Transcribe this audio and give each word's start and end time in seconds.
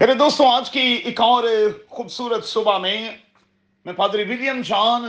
میرے 0.00 0.14
دوستوں، 0.14 0.46
آج 0.46 0.70
کی 0.70 0.80
ایک 0.80 1.20
اور 1.20 1.44
خوبصورت 1.88 2.44
صبح 2.44 2.78
میں 2.78 3.10
میں 3.84 3.92
پادری 3.92 4.22
ولیم 4.22 4.60
جان 4.60 5.04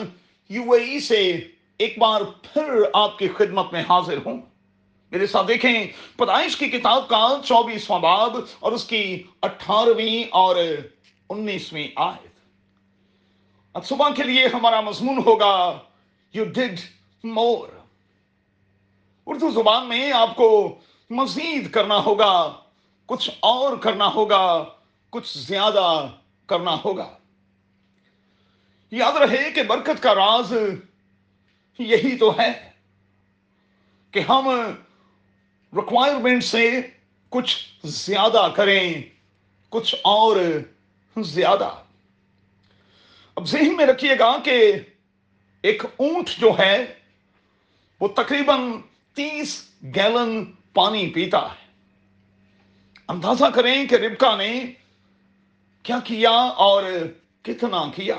یو 0.49 0.71
اے 0.71 0.83
ای 0.83 0.99
سے 0.99 1.47
ایک 1.77 1.97
بار 1.99 2.21
پھر 2.43 2.69
آپ 2.93 3.17
کی 3.19 3.27
خدمت 3.27 3.73
میں 3.73 3.81
حاضر 3.89 4.17
ہوں۔ 4.25 4.37
میرے 5.11 5.27
ساتھ 5.27 5.47
دیکھیں، 5.47 5.87
پیدائش 6.17 6.55
کی 6.57 6.69
کتاب 6.69 7.07
کا 7.07 7.27
چوبیسواں 7.43 7.99
باب 7.99 8.37
اور 8.59 8.71
اس 8.71 8.83
کی 8.83 9.23
اٹھارہویں 9.41 10.23
اور 10.31 10.55
انیسویں 11.29 11.87
آیت۔ 11.95 12.39
اب 13.73 13.85
صبح 13.85 14.09
کے 14.09 14.23
لیے 14.23 14.47
ہمارا 14.53 14.81
مضمون 14.81 15.21
ہوگا 15.25 15.79
یو 16.33 16.45
ڈڈ 16.45 16.79
مور 17.23 17.67
اردو 19.27 19.49
زبان 19.49 19.87
میں 19.89 20.11
آپ 20.11 20.35
کو 20.35 20.49
مزید 21.09 21.71
کرنا 21.71 21.97
ہوگا، 22.05 22.33
کچھ 23.05 23.29
اور 23.39 23.77
کرنا 23.77 24.07
ہوگا 24.07 24.43
کچھ 25.09 25.37
زیادہ 25.37 26.07
کرنا 26.45 26.77
ہوگا۔ 26.85 27.17
یاد 28.91 29.11
رہے 29.11 29.51
کہ 29.51 29.63
برکت 29.63 30.03
کا 30.03 30.15
راز 30.15 30.53
یہی 31.79 32.17
تو 32.17 32.39
ہے 32.39 32.71
کہ 34.11 34.19
ہم 34.19 34.49
ریکوائرمنٹ 35.73 36.43
سے 36.43 36.81
کچھ 37.29 37.57
زیادہ 37.83 38.51
کریں، 38.55 39.01
کچھ 39.69 39.95
اور 40.03 40.37
زیادہ۔ 41.17 41.75
اب 43.35 43.45
ذہن 43.45 43.77
میں 43.77 43.85
رکھیے 43.85 44.19
گا 44.19 44.37
کہ 44.43 44.73
ایک 45.61 45.83
اونٹ 45.97 46.29
جو 46.29 46.51
ہے، 46.59 46.99
وہ 47.99 48.07
تقریباً 48.07 48.59
تیس 49.13 49.69
گیلن 49.83 50.45
پانی 50.73 51.09
پیتا 51.09 51.39
ہے۔ 51.39 51.67
اندازہ 53.07 53.45
کریں 53.55 53.85
کہ 53.85 53.95
ربکا 53.95 54.35
نے 54.35 54.73
کیا 55.87 55.99
کیا 56.03 56.29
اور 56.31 56.83
کتنا 57.41 57.91
کیا؟ 57.95 58.15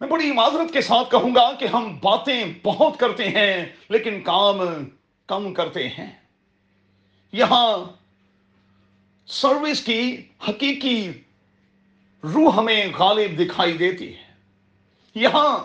میں 0.00 0.08
بڑی 0.08 0.32
معذرت 0.32 0.72
کے 0.72 0.80
ساتھ 0.80 1.10
کہوں 1.10 1.34
گا 1.34 1.52
کہ 1.52 1.64
ہم 1.64 1.98
باتیں 2.02 2.44
بہت 2.62 2.98
کرتے 2.98 3.28
ہیں 3.28 3.66
لیکن 3.88 4.22
کام 4.22 4.56
کم 5.26 5.54
کرتے 5.54 5.88
ہیں۔ 5.88 6.18
یہاں 7.32 7.78
سروس 9.26 9.80
کی 9.80 10.16
حقیقی 10.48 11.10
روح 12.24 12.56
ہمیں 12.56 12.86
غالب 12.98 13.38
دکھائی 13.38 13.72
دیتی 13.72 14.16
ہے۔ 14.16 14.34
یہاں 15.14 15.58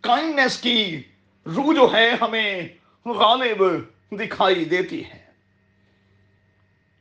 کائنڈنیس 0.00 0.58
کی 0.58 1.02
روح 1.46 1.74
جو 1.74 1.88
ہے 1.92 2.10
ہمیں 2.20 2.68
غالب 3.06 3.64
دکھائی 4.12 4.64
دیتی 4.64 5.04
ہے۔ 5.04 5.23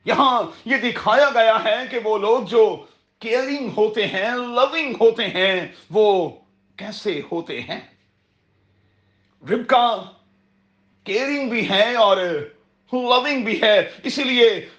یہاں 0.05 0.43
یہ 0.65 0.77
دکھایا 0.77 1.29
گیا 1.33 1.63
ہے 1.63 1.77
کہ 1.91 1.99
وہ 2.03 2.17
لوگ 2.17 2.43
جو 2.43 2.85
کیئرنگ 3.19 3.69
ہوتے 3.77 4.07
ہیں 4.07 4.31
لونگ 4.31 4.93
ہوتے 5.01 5.27
ہیں، 5.27 5.67
وہ 5.89 6.29
کیسے 6.75 7.21
ہوتے 7.31 7.61
ہیں؟ 7.61 7.79
ربکا 9.49 9.97
کیئرنگ 11.03 11.49
بھی 11.49 11.69
ہے 11.69 11.95
اور 11.95 12.17
لونگ 12.93 13.43
بھی 13.43 13.61
ہے 13.61 13.89
اسی 14.03 14.23
لیے 14.23 14.69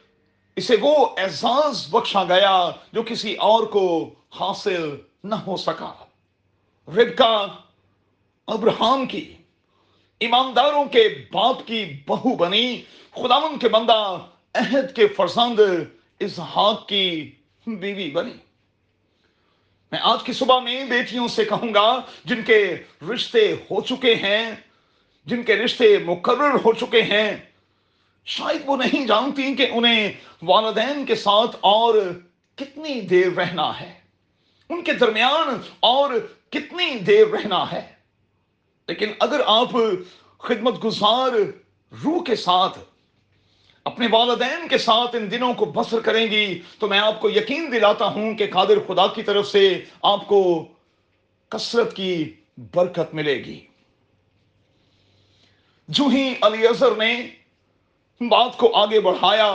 اسے 0.57 0.77
وہ 0.81 1.07
اعزاز 1.19 1.87
بخشا 1.91 2.25
گیا 2.25 2.71
جو 2.93 3.03
کسی 3.03 3.35
اور 3.35 3.65
کو 3.65 4.15
حاصل 4.31 4.97
نہ 5.25 5.35
ہو 5.35 5.57
سکا۔ 5.57 5.93
ربکا 6.89 7.47
ابراہم 8.47 9.07
کی 9.07 9.37
ایمانداروں 10.19 10.85
کے 10.85 11.09
باپ 11.33 11.67
کی 11.67 12.03
بہو 12.07 12.37
بنی 12.37 12.83
خداون 13.11 13.59
کے 13.59 13.69
بندہ 13.69 14.19
عہد 14.55 14.97
کے 14.97 15.07
فرزند 15.07 15.61
اسحاق 16.19 16.89
کی 16.89 17.33
بیوی 17.67 18.11
بنی۔ 18.11 18.35
میں 19.93 20.01
آج 20.03 20.23
کی 20.23 20.33
صبح 20.33 20.61
میں 20.61 20.85
بیٹیوں 20.85 21.29
سے 21.29 21.45
کہوں 21.45 21.75
گا، 21.75 22.01
جن 22.25 22.43
کے 22.43 22.77
رشتے 23.15 23.53
ہو 23.53 23.81
چکے 23.81 24.15
ہیں، 24.15 24.51
جن 25.27 25.43
کے 25.43 25.57
رشتے 25.57 25.99
مقرر 25.99 26.55
ہو 26.55 26.73
چکے 26.73 27.03
ہیں، 27.03 27.37
شاید 28.25 28.63
وہ 28.67 28.77
نہیں 28.77 29.07
جانتی 29.07 29.55
کہ 29.55 29.67
انہیں 29.73 30.13
والدین 30.43 31.07
کے 31.07 31.15
ساتھ 31.15 31.57
اور 31.61 31.95
کتنی 32.55 33.01
دیر 33.01 33.33
رہنا 33.33 33.81
ہے۔ 33.81 33.95
ان 34.69 34.85
کے 34.85 34.93
درمیان 34.93 35.61
اور 35.81 36.11
کتنی 36.51 36.99
دیر 36.99 37.27
رہنا 37.27 37.73
ہے۔ 37.73 37.93
لیکن 38.89 39.13
اگر 39.21 39.41
آپ 39.47 39.71
خدمت 40.39 40.85
گزار 40.85 41.33
روح 42.05 42.25
کے 42.25 42.37
ساتھ 42.37 42.79
اپنے 43.85 44.07
والدین 44.11 44.69
کے 44.69 44.79
ساتھ 44.79 45.17
ان 45.17 45.31
دنوں 45.31 45.55
کو 45.55 45.65
بسر 45.65 46.01
کریں 46.01 46.27
گی، 46.27 46.61
تو 46.79 46.89
میں 46.89 46.99
آپ 46.99 47.21
کو 47.21 47.31
یقین 47.31 47.73
دلاتا 47.73 48.07
ہوں 48.07 48.35
کہ 48.35 48.47
قادر 48.53 48.79
خدا 48.87 49.07
کی 49.07 49.23
طرف 49.23 49.47
سے 49.47 49.85
آپ 50.03 50.27
کو 50.27 50.41
کثرت 51.49 51.97
کی 51.97 52.33
برکت 52.75 53.15
ملے 53.15 53.35
گی۔ 53.45 53.61
جو 55.89 56.05
ہی 56.07 56.35
علی 56.43 56.67
اظہر 56.67 56.97
نے 56.97 57.15
بات 58.21 58.57
کو 58.57 58.75
آگے 58.77 59.01
بڑھایا، 59.01 59.51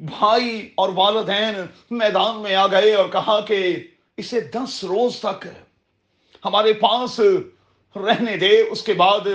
بھائی 0.00 0.70
اور 0.74 0.88
والدین 0.94 1.54
میدان 1.90 2.40
میں 2.42 2.54
آ 2.54 2.66
گئے 2.66 2.94
اور 2.94 3.08
کہا 3.08 3.40
کہ 3.40 3.86
اسے 4.16 4.40
دس 4.40 4.84
روز 4.84 5.18
تک 5.20 5.46
ہمارے 6.44 6.72
پاس 6.72 7.20
رہنے 7.96 8.36
دے، 8.36 8.60
اس 8.60 8.82
کے 8.82 8.92
بعد 8.92 9.26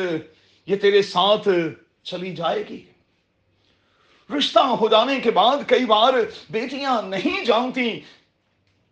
یہ 0.67 0.75
تیرے 0.75 1.01
ساتھ 1.01 1.47
چلی 2.03 2.35
جائے 2.35 2.63
گی۔ 2.69 2.85
رشتہ 4.37 4.59
ہو 4.59 4.87
جانے 4.87 5.19
کے 5.19 5.31
بعد 5.31 5.57
کئی 5.67 5.85
بار 5.85 6.13
بیٹیاں 6.49 7.01
نہیں 7.01 7.45
جانتی 7.45 7.99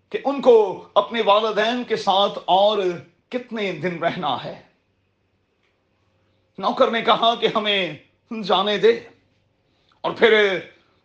کہ 0.09 0.19
ان 0.25 0.41
کو 0.41 0.87
اپنے 0.95 1.21
والدین 1.25 1.83
کے 1.83 1.95
ساتھ 1.95 2.39
اور 2.45 2.77
کتنے 3.29 3.71
دن 3.71 4.03
رہنا 4.03 4.43
ہے۔ 4.43 4.61
نوکر 6.57 6.91
نے 6.91 7.01
کہا 7.01 7.35
کہ 7.35 7.47
ہمیں 7.55 7.93
جانے 8.43 8.77
دے۔ 8.77 8.99
اور 10.01 10.11
پھر 10.11 10.59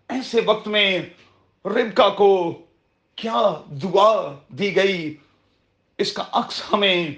ایسے 0.09 0.41
وقت 0.45 0.69
میں 0.69 0.99
ربکا 1.65 2.09
کو 2.09 2.61
کیا 3.17 3.63
دعا 3.69 4.35
دی 4.49 4.77
گئی؟ 4.77 5.17
اس 5.99 6.13
کا 6.13 6.25
عکس 6.33 6.63
ہمیں 6.73 7.09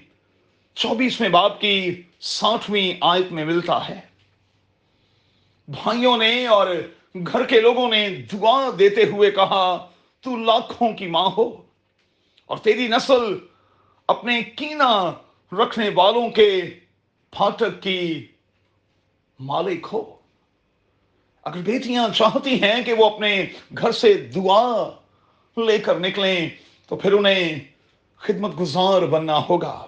چوبیسویں 0.74 1.28
باپ 1.28 1.60
کی 1.60 2.02
ساٹھویں 2.20 2.98
آیت 3.00 3.32
میں 3.32 3.44
ملتا 3.44 3.88
ہے۔ 3.88 4.00
بھائیوں 5.68 6.16
نے 6.16 6.46
اور 6.46 6.66
گھر 7.14 7.46
کے 7.46 7.60
لوگوں 7.60 7.88
نے 7.88 8.08
دعا 8.08 8.70
دیتے 8.78 9.04
ہوئے 9.04 9.30
کہا، 9.30 9.88
تو 10.20 10.36
لاکھوں 10.36 10.92
کی 10.92 11.06
ماں 11.06 11.30
ہو 11.38 11.62
اور 12.46 12.56
تیری 12.56 12.88
نسل 12.88 13.38
اپنے 14.08 14.42
کینا 14.42 15.12
رکھنے 15.52 15.90
والوں 15.94 16.28
کے 16.28 16.60
پھاٹک 17.30 17.82
کی 17.82 18.26
مالک 19.40 19.86
ہو۔ 19.92 20.16
اگر 21.42 21.58
بیٹیاں 21.58 22.08
چاہتی 22.14 22.62
ہیں 22.62 22.82
کہ 22.82 22.92
وہ 22.92 23.04
اپنے 23.04 23.46
گھر 23.78 23.92
سے 23.92 24.14
دعا 24.14 24.90
لے 25.56 25.78
کر 25.78 26.00
نکلیں، 26.00 26.50
تو 26.88 26.96
پھر 26.96 27.12
انہیں 27.12 27.58
خدمت 28.16 28.60
گزار 28.60 29.02
بننا 29.02 29.38
ہوگا۔ 29.50 29.86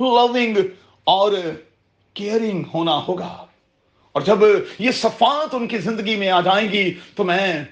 لونگ 0.00 0.58
اور 1.04 1.32
کیئرنگ 2.14 2.64
ہونا 2.74 3.00
ہوگا۔ 3.08 3.45
اور 4.16 4.24
جب 4.24 4.38
یہ 4.78 4.90
صفات 4.90 5.54
ان 5.54 5.68
کی 5.68 5.78
زندگی 5.78 6.16
میں 6.16 6.28
آ 6.28 6.40
جائیں 6.40 6.72
گی 6.72 6.94
تو 7.14 7.24
میں 7.24 7.64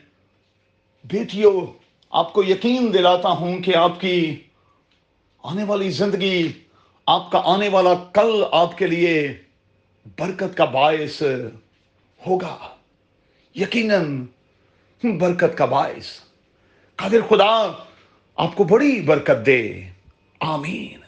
بیٹیوں 1.05 1.79
آپ 2.11 2.33
کو 2.33 2.45
یقین 2.45 2.95
دلاتا 2.95 3.29
ہوں 3.29 3.59
کہ 3.59 3.77
آپ 3.77 4.01
کی 4.01 4.37
آنے 5.43 5.65
والی 5.65 5.91
زندگی، 5.91 6.53
آپ 7.07 7.31
کا 7.31 7.43
آنے 7.45 7.69
والا 7.69 7.95
کل 8.13 8.45
آپ 8.53 8.79
کے 8.79 8.87
لیے 8.87 9.43
برکت 10.19 10.57
کا 10.57 10.65
باعث 10.65 11.23
ہوگا۔ 12.27 12.59
یقیناً 13.55 14.27
برکت 15.05 15.59
کا 15.59 15.65
باعث۔ 15.65 16.21
قادر 16.97 17.21
خدا، 17.29 17.73
آپ 18.37 18.55
کو 18.55 18.65
بڑی 18.65 19.01
برکت 19.01 19.47
دے۔ 19.47 19.83
آمین۔ 20.41 21.04